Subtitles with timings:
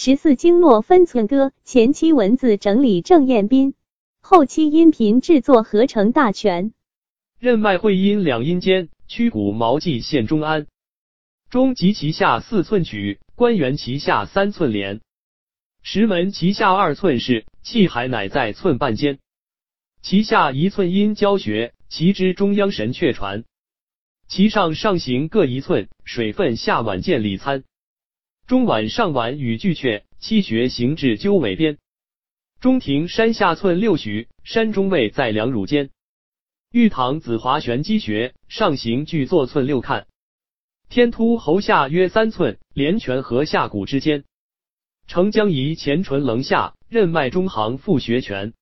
[0.00, 3.74] 十四经络分寸歌，前期文字整理郑彦斌，
[4.20, 6.72] 后期音频制作合成大全。
[7.40, 10.68] 任脉会阴两阴间，曲骨毛际线中安。
[11.50, 15.00] 中及其下四寸曲，关元其下三寸连。
[15.82, 19.18] 石门其下二寸是，气海乃在寸半间。
[20.00, 23.42] 其下一寸阴交穴，其之中央神阙传。
[24.28, 27.64] 其上上行各一寸，水分下脘见里参。
[28.48, 31.76] 中脘上脘与巨阙，七穴行至鸠尾边。
[32.60, 35.90] 中庭山下寸六许，山中位在两乳间。
[36.72, 40.06] 玉堂子华玄机穴，上行巨坐寸六看。
[40.88, 44.24] 天突喉下约三寸，连泉和下骨之间。
[45.06, 48.54] 承江仪前唇棱下，任脉中行复穴泉。